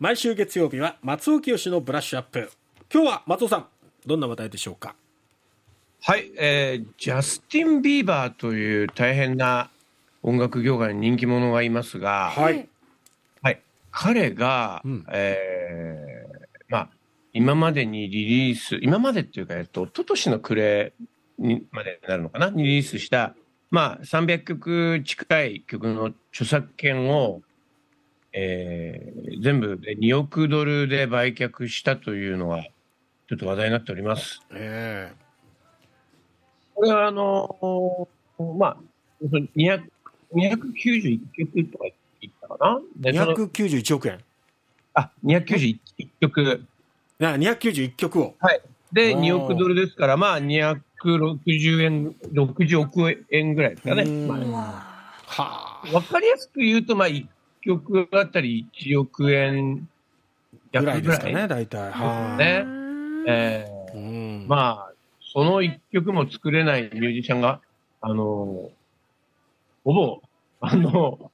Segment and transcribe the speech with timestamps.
[0.00, 2.50] 毎週月曜日は松尾清のブラッシュアップ。
[2.92, 3.66] 今日は松尾さん
[4.04, 4.96] どんな話題でしょうか？
[6.02, 9.70] はい、えー、ジャスティン・ビーバーという大変な
[10.24, 12.68] 音楽業界に人気者がいますが、はい、
[13.40, 13.60] はい、
[13.92, 15.06] 彼が、うん。
[15.12, 16.88] えーまあ、
[17.32, 20.92] 今までにリリース、今までっていうか、えっと、一昨年の暮れ
[21.38, 23.36] にまでになるのかな、にリリースした、
[23.70, 27.42] まあ、300曲近い曲の著作権を、
[28.34, 34.40] えー全部で2億ドルで売却したというのが、ちょっと話題になっております。
[34.52, 35.12] え
[36.74, 38.08] これはあの
[38.58, 38.76] まあ、
[39.22, 39.82] 200
[40.34, 41.84] 291曲とか
[42.20, 42.80] 言ったかな？
[43.06, 44.18] えでその291億円。
[44.94, 45.78] あ、291
[46.20, 46.64] 曲。
[47.18, 48.34] な291曲を。
[48.38, 48.60] はい。
[48.92, 49.20] で、おー。
[49.20, 54.02] 2億ドルですから、まあ、260円、60億円ぐらいですかね。
[54.02, 54.28] うん。
[54.28, 54.36] ま
[55.26, 57.26] はあ、わかりやすく言うと、まあ、1
[57.64, 59.88] 曲あたり1億円
[60.74, 61.90] あぐら約ぐらいいですかね大体。
[61.90, 62.64] はね。
[62.66, 62.84] うん
[63.26, 64.46] えい、うーん。
[64.46, 64.92] まあ、
[65.32, 67.60] その1曲も作れないミュージシャンが、
[68.00, 68.70] あの、
[69.82, 70.22] ほぼ、
[70.60, 71.32] あの、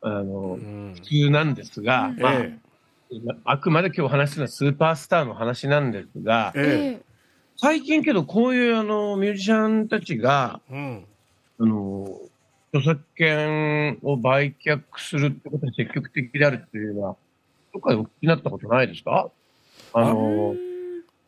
[0.00, 0.94] あのう、ん。
[0.94, 2.22] 普通なんですが、うん。
[2.22, 2.58] まあ、え
[3.44, 6.62] あくまで今日お話しするのはスーパースターの話なんですが、ええ。
[7.00, 7.02] え
[7.58, 11.06] 最近けどこういうあのミュージシャンたちが、えうん。
[11.58, 12.06] あの、
[12.72, 17.16] 著作権を売却するってことに積極的であるっていうのは、
[17.72, 19.30] どっかでお聞きになったことないですか？
[19.92, 20.54] あえの、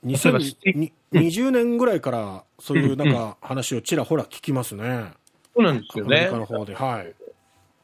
[0.04, 5.12] 例えばスティ2020年ぐらいからそういうなんか話をちらほら聞きますね。
[5.54, 6.38] そうなんですよねアメリカ。
[6.38, 6.74] の方で。
[6.74, 7.14] はい。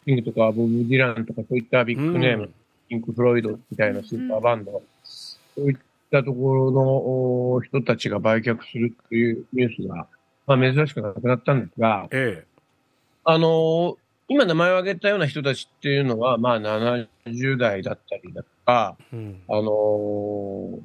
[0.05, 2.55] キングとかボブ・ディランとかそういったビッグネーム、うん
[2.87, 5.79] ピンク・フロイドみたいなスーパーバンド、そういっ
[6.13, 6.83] たところの
[7.55, 10.07] お人たちが売却するっていうニュースが、
[10.47, 12.45] まあ珍しくなくなったんですが、え
[13.25, 19.43] あのー今名前を挙げたような人たちっていうのは、まあ70代だったりだとか、えうん。
[19.51, 20.81] あのー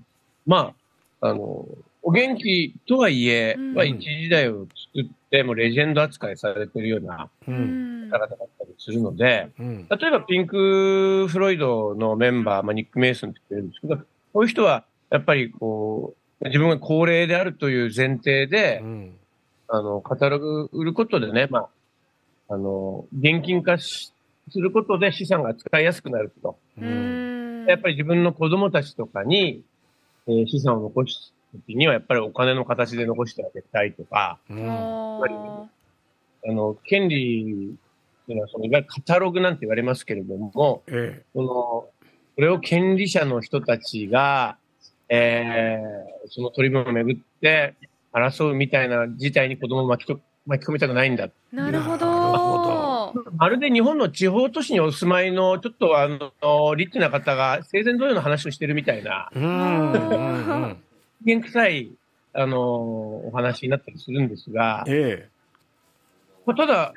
[0.45, 0.73] ま
[1.21, 9.87] あ、あのーお元気とはいえ、うんまあ一時代を作ってもレジェンド扱いされてるような方々だったりするので、うん。
[9.89, 13.97] 例えばピンク・フロイドのメンバー、まあ、ニック・メイソンって言ってるんですけど、
[14.33, 19.13] こういう人はやっぱりこう、自分が高齢であるという前提でう、ん。
[19.69, 21.69] あの、カタログ売ることでね、まあ、
[22.49, 24.11] あの、現金化し
[24.51, 26.57] することで資産が使いやすくなると。
[26.77, 29.63] やっぱり自分の子供たちとかに、
[30.27, 34.69] えー資産を残すときには、やっぱりお金の形で残してあげたいとか、うん。
[34.69, 37.43] あーあの、権利
[37.73, 41.91] っていうのは、その、いわゆるカタログなんて言われますけれども、えその、こ
[42.37, 44.57] れを権利者の人たちが、
[45.09, 47.75] えー、その取り分をめぐって
[48.13, 51.29] 争うみたいな事態に子供を巻きと巻き込みたくないんだ。
[51.51, 52.18] なるほなるほ
[53.13, 53.31] ど。
[53.35, 59.91] まるで日本の地方都市にお住まいの、ちょっとあの、リッチな方が生前同様の話をしてるみたいな、えうん。
[59.91, 60.63] うん。
[60.63, 60.83] うん。
[61.25, 61.91] 人間臭い、
[62.33, 65.27] あの、お話になったりするんですが、え
[66.45, 66.93] まあただ、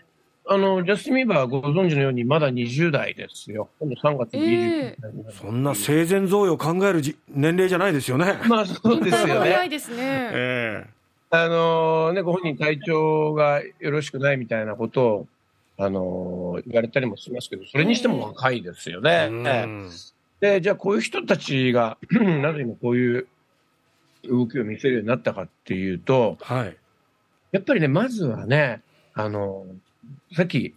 [0.48, 3.68] あの、ジャスティン・ビーバーはご存知のようにまだ20代ですよ。
[3.78, 4.96] 今度3月29日え
[5.30, 8.40] そんな生前贈与を考えるじ年齢じゃないですよね。
[8.48, 9.50] まあそうですよね。
[9.50, 10.30] 早いですね。
[10.32, 10.86] え
[11.34, 15.26] あのね、ご本人体調がよろしくないみたいなことを、
[15.78, 19.64] あの言われたりもしますけど、それにしても若いですよえね。
[19.66, 19.90] うん
[20.40, 23.28] で、じゃあこういう人たちが、なぜ今こういう
[24.24, 26.76] 動きを見せるようになったかっていうと、はい。
[27.52, 28.82] やっぱりね、まずはね、
[29.14, 29.66] あの
[30.34, 30.74] さっき、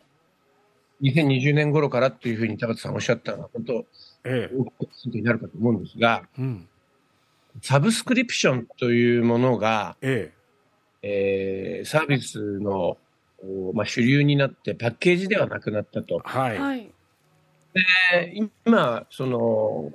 [1.01, 3.85] 2020年頃からっていうふうに田畑さんおっしゃったのは、本当、
[4.23, 6.67] ええ大きなヒントになるかと思うんですが、うん。
[7.63, 10.31] サブスクリプションというものが、え
[11.01, 12.97] えーサービスの、お
[13.73, 16.27] まあ、主流になってパッケージではなくなったとえ。。
[16.27, 16.59] はい。
[16.59, 16.91] はい。
[17.73, 18.33] で
[18.63, 19.91] 今、その、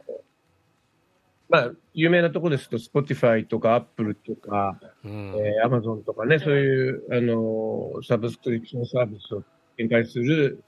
[1.48, 9.42] まあ、有名なところですと、Spotify とか Apple とか、うんえー Amazon とかね、そういう、あの、サブスクリプションサービスを
[9.76, 10.62] 展開する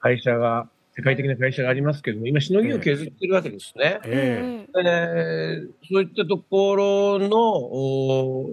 [0.00, 4.00] 会社が、世界的な会社がありますけども、今、しのぎを削ってるわけですね。
[4.04, 8.52] えでね、そういったところのお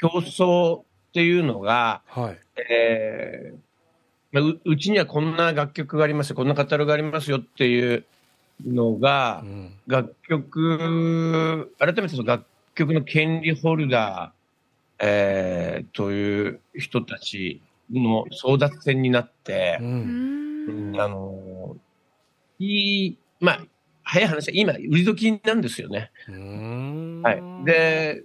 [0.00, 2.20] 競争っていうのが、え。
[2.20, 2.38] はい。
[2.70, 3.58] えー
[4.30, 8.04] まあううちにはこんな楽曲がありますよ、こんなカタログがありますよっていう
[8.66, 9.72] のがう、ん。
[9.86, 12.44] 楽曲、改めてその楽
[12.74, 19.84] 曲の権利ホルダー、えーという人たちの争奪戦になってう、。
[19.84, 21.76] うんんあの
[22.58, 23.60] いい、まあ、
[24.02, 26.10] 早い話は今、売り時なんですよね。
[26.28, 28.24] うんはい。、で、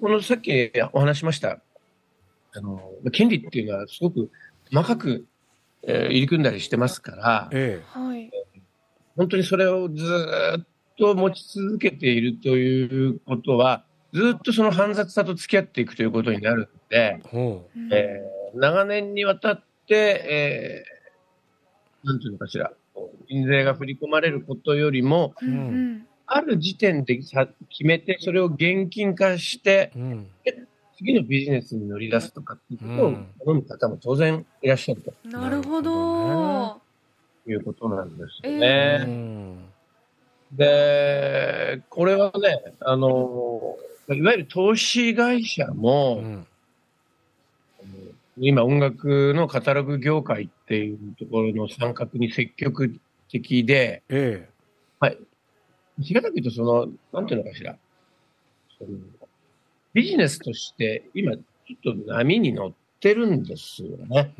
[0.00, 1.60] このさっきお話ししました、
[2.54, 2.80] あの、
[3.12, 4.30] 権利っていうのはすごく
[4.70, 5.26] 細かく、
[5.84, 8.30] えー入り組んだりしてますから、えはい。
[9.16, 10.66] 本当にそれをずーっ
[10.98, 17.20] と持ち続けているということは、ずっとその煩雑さと付き合っていくということになるので、
[17.92, 22.72] えー長年にわたって、えーなんていうのかしら、
[23.28, 29.98] 印税が振り込まれることよりも、うんうんある時点でさ決めて、それを現金化して、う。
[29.98, 30.30] うん。
[30.96, 33.12] 次のビジネスに乗り出すとかっていうことを
[33.44, 36.80] 頼む方も当然いらっしゃるとなるほど。
[37.46, 38.98] いうことなんですようね。
[38.98, 39.64] ん。
[40.52, 43.76] で、これはね、あの、
[44.10, 46.46] いわゆる投資会社うも、ん。
[48.38, 52.94] 今音楽のカタログ業界っていうところの参画に積極
[53.28, 54.48] 的で、え
[56.00, 57.76] 平たく言うとその、なんていうのかしら、
[58.78, 58.90] その
[59.92, 64.32] ビジネスとして今ちょっと波に乗ってるんですよね。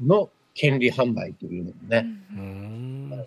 [0.00, 2.06] の権利販売というのもね。
[2.32, 3.26] うん。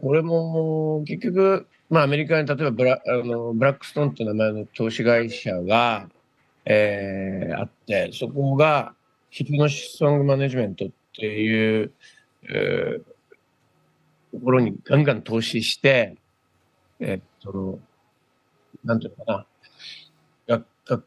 [0.00, 6.08] これも結局、まあアメリカに例えばブラあのブラックストーンって名前の投資会社が、
[6.64, 8.94] えーあって、そこが
[9.30, 11.92] ヒプノシスソングマネジメントっていう、
[12.50, 13.02] えー
[14.32, 16.16] ところにガンガン投資して、
[16.98, 17.78] えーその、
[18.86, 19.46] なんていうのか
[20.48, 21.02] な、がが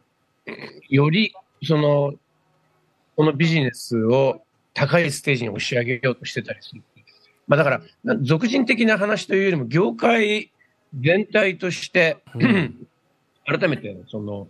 [0.90, 1.34] より
[1.64, 2.14] その、
[3.16, 4.42] このビジネスを
[4.74, 6.84] 高いステージに押し上げようとしてたりする。
[7.48, 10.52] まあだから、な俗人的な話というよりも、業界
[11.00, 12.88] 全体として、うん
[13.46, 14.48] 改めて、その、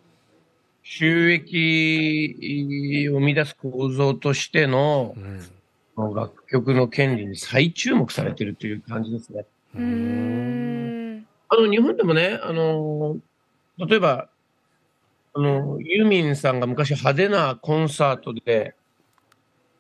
[0.84, 6.14] 収益を生み出す構造としてのうん。
[6.14, 9.46] 楽曲の権利に再注目されているという感じですね。
[9.76, 9.82] う。
[9.82, 10.89] ん。
[11.50, 13.18] あの、日本でもね、あの、
[13.78, 14.30] 例えば、
[15.34, 18.76] あの、ユーミンさんが昔派手なコンサートで、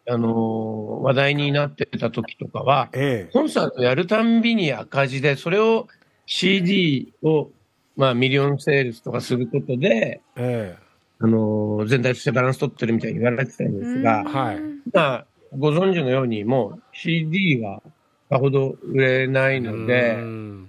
[0.07, 3.31] あの、話題になってた時とかは、ええ。
[3.31, 5.88] コンサートやるたんびに赤字で、それを
[6.25, 7.50] CD を、
[7.95, 10.75] まあ、ミリオンセールスとかすることで、え
[11.19, 14.60] あの、全体としてバランス取ってるみたいに言われてたんですが、はい
[14.92, 15.25] まあ、
[15.57, 17.83] ご存知のように、もう CD は
[18.30, 19.57] さほど売れなえ。
[19.57, 20.69] いので、うん。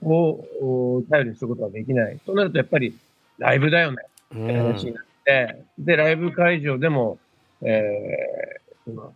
[0.00, 2.18] そこを頼りにすることはできない。
[2.24, 2.96] となると、やっぱり
[3.38, 3.98] ライブだよね
[4.32, 4.94] うって話にん。
[4.94, 7.18] なって、で、ライブ会場でも、
[7.62, 9.10] えー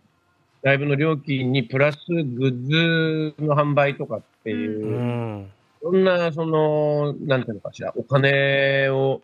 [0.63, 5.51] ライブの料金にプラスグッズの販売とかっていう、うん。
[5.83, 9.23] そんな、その、なんていうのかしら、お金を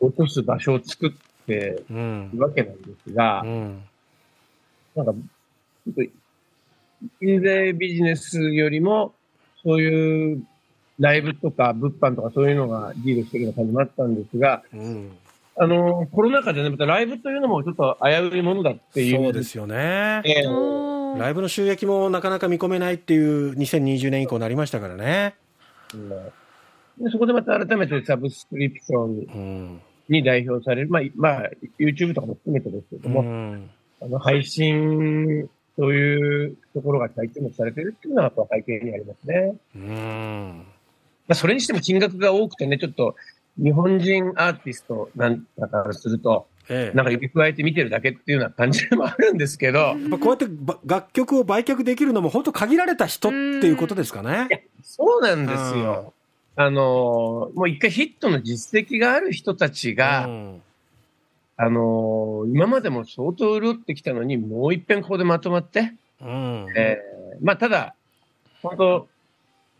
[0.00, 2.42] 落とす場所を作ってうんいる。
[2.42, 3.82] わけなんですがう、ん。
[4.96, 6.02] なんか、ちょっと、
[7.22, 9.14] 印税ビジネスよりも、
[9.62, 10.42] そういう
[11.00, 15.10] ライブとか物販とかそういうのがリードしてるような感じもあったんですが、うん。
[15.56, 19.22] あの、コロナ禍でね、またライブというのもちょっと危ういものだっていう。
[19.24, 20.22] そうですよね。
[20.24, 25.34] えーライブの収益もなかなか見込めないっていう2020年以降になりましたからね。
[25.92, 29.80] うんでそこでまた改めてサブスクリプションうん。
[30.10, 33.70] に代表される、まあ、まあ、YouTube とかも含めてですけどうも、ん。
[34.02, 39.54] あの配信というところが再注目されているっていうのはやっぱ背景にありますね。
[39.76, 39.82] うん。
[41.30, 43.14] まあ、それにしても金額が多くてね、ちょっと
[43.56, 46.96] 日本人アーティストなんだからすると、ええ。
[46.96, 54.66] なんか指加えて見てるだけっていうような感じでもあるんですけど、 こうやってば楽曲を売却できるのも本当限られた人っていうことですかね。
[54.82, 56.12] そうなんですよ。
[56.56, 60.62] あの、もう一回ヒットの実績がある人たちが、うん
[61.62, 66.66] あの今までも相当潤ってきたのに、もう一遍ここでまとまって、うん。
[66.74, 67.94] えーまあ、ただ、
[68.62, 69.08] 本当、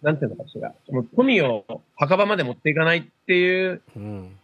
[0.02, 1.64] なんていうのかしら、その富を
[1.96, 4.36] 墓場まで持っていかないっていううん。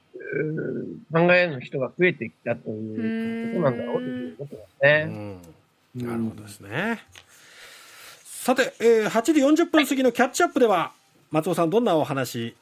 [1.12, 5.06] 考えの人が増えてきたということなんだろうということですね。
[5.08, 5.12] う
[6.02, 7.00] んなるほどですね。
[8.24, 10.92] さて、えー8時40分過ぎのキャッチアップでは、
[11.30, 12.56] 松尾さん、どんなお話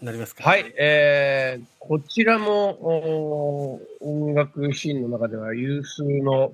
[0.00, 0.42] になりますか？
[0.44, 6.52] はい、えー、こちらも音楽シーンの中では有数の、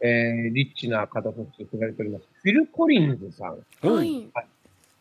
[0.00, 2.24] えー、リッチな方として知られております。
[2.42, 3.58] フィル・コリンズさん。
[3.82, 4.28] うんはい。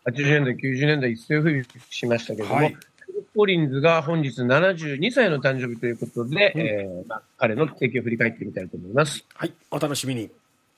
[0.06, 9.24] 80年代、90年代一世を風靡しましたけれども、はいフィル・コリンズが本日72歳の誕生日ということで、うんえーまあ、彼の経験を振り返ってみたいと思います。
[9.36, 10.32] はい、お楽しみに。